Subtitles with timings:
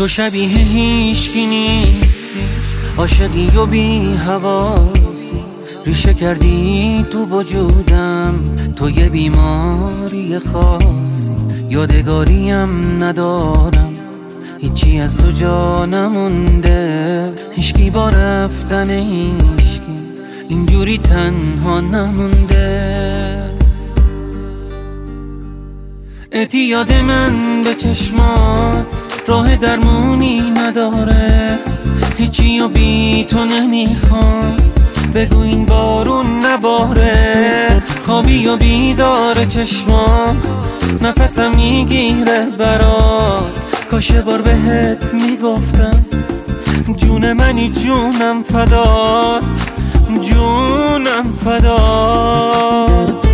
[0.00, 2.40] تو شبیه هیشکی نیستی.
[2.98, 5.40] عاشقی و بی حواسی
[5.86, 8.34] ریشه کردی تو وجودم.
[8.76, 11.30] تو یه بیماری خاصی.
[11.70, 13.94] یادگاریم ندارم.
[14.60, 17.32] هیچی از تو جا نمونده.
[17.52, 19.98] هیشکی با رفتن هیشکی
[20.48, 23.44] اینجوری تنها نمونده.
[26.32, 31.58] اعتیاد من به چشمات راه درمونی نداره.
[32.18, 34.56] هیچی و بی تو نمی‌خوام.
[35.14, 37.82] بگو این بارون نباره.
[38.06, 40.42] خوابی و بیدار چشمام.
[41.02, 43.66] نفسم می‌گیره برات.
[43.90, 46.04] کاشه بار بهت می‌گفتم.
[46.96, 49.42] جون منی جونم فدات.
[50.20, 53.29] جونم فدات.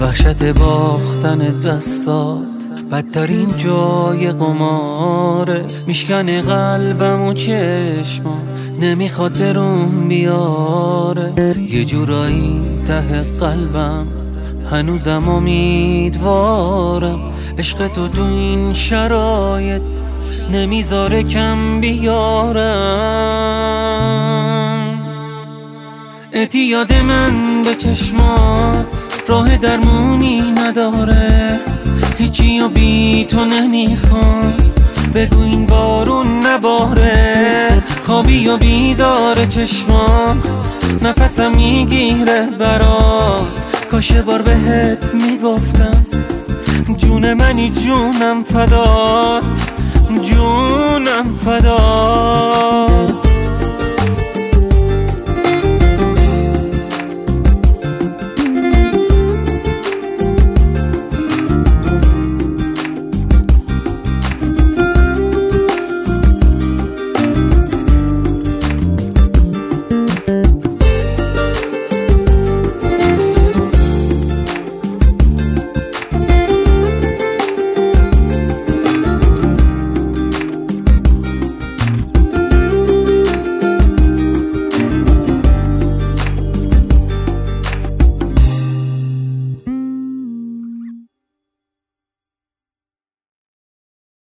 [0.00, 2.38] وحشت باختن دستات.
[2.92, 5.64] بدترین جای قماره.
[5.86, 8.38] میشکن قلبم و چشما
[8.80, 11.32] نمی‌خواد برون بیاره.
[11.70, 14.06] یه جورایی ته قلبم.
[14.70, 17.20] هنوزم امیدوارم.
[17.58, 19.82] عشق تو تو این شرایط
[20.52, 22.60] نمی‌ذاره کم بیارم.
[26.40, 28.86] اعتیاد من به چشمات
[29.28, 31.60] راه درمونی نداره.
[32.18, 34.54] هیچی و بی تو نمی‌خوام
[35.14, 37.82] بگو این بارون نباره.
[38.02, 40.42] خوابی و بیدار چشمام
[41.02, 43.86] نفسم می‌گیره برات.
[43.90, 46.06] کاشه بار بهت می‌گفتم
[46.96, 49.70] جون منی جونم فدات.
[50.22, 52.29] جونم فدات.